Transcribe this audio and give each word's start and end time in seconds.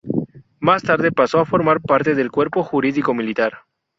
Más 0.59 0.81
tarde 0.81 1.11
pasó 1.11 1.37
a 1.41 1.45
formar 1.45 1.79
parte 1.79 2.15
del 2.15 2.31
Cuerpo 2.31 2.63
Jurídico 2.63 3.13
Militar. 3.13 3.65